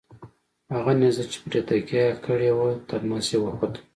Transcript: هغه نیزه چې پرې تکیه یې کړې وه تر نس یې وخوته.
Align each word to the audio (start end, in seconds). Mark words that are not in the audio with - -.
هغه 0.73 0.91
نیزه 0.99 1.23
چې 1.31 1.37
پرې 1.45 1.61
تکیه 1.67 2.03
یې 2.07 2.13
کړې 2.25 2.49
وه 2.57 2.69
تر 2.89 3.01
نس 3.09 3.27
یې 3.33 3.39
وخوته. 3.41 3.79